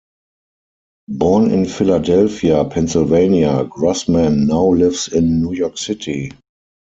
Born 1.09 1.51
in 1.51 1.67
Philadelphia, 1.67 2.65
Pennsylvania, 2.65 3.63
Grossman 3.65 4.47
now 4.47 4.65
lives 4.65 5.07
in 5.09 5.43
New 5.43 5.53
York 5.53 5.77
City. 5.77 6.31